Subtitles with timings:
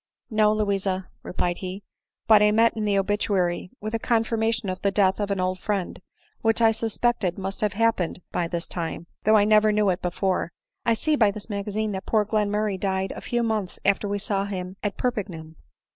[0.31, 1.83] "No, Louisa," replied he,"
[2.27, 5.59] but I met in the obituary with a confirmation of the death of an old
[5.59, 6.01] friend,
[6.41, 10.53] which I suspected must have happened by this time, though I never knew it before;
[10.87, 14.17] I see by this magazine that poor Glenmurray died a very few months after we
[14.17, 15.53] saw him at Perpignan."